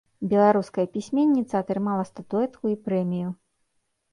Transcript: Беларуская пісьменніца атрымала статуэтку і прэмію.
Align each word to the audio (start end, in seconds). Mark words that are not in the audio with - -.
Беларуская 0.29 0.85
пісьменніца 0.95 1.55
атрымала 1.65 2.03
статуэтку 2.13 2.63
і 2.73 2.81
прэмію. 2.89 3.29